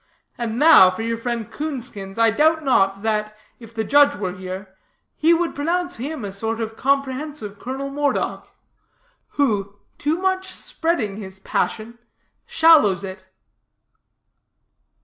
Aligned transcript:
And 0.35 0.57
now, 0.57 0.89
for 0.89 1.03
your 1.03 1.15
friend 1.17 1.51
Coonskins, 1.51 2.17
I 2.17 2.31
doubt 2.31 2.63
not, 2.63 3.03
that, 3.03 3.37
if 3.59 3.71
the 3.71 3.83
judge 3.83 4.15
were 4.15 4.35
here, 4.35 4.75
he 5.15 5.31
would 5.31 5.53
pronounce 5.53 5.97
him 5.97 6.25
a 6.25 6.31
sort 6.31 6.59
of 6.59 6.75
comprehensive 6.75 7.59
Colonel 7.59 7.91
Moredock, 7.91 8.51
who, 9.37 9.75
too 9.99 10.17
much 10.17 10.47
spreading 10.47 11.17
his 11.17 11.37
passion, 11.37 11.99
shallows 12.47 13.03
it." 13.03 13.27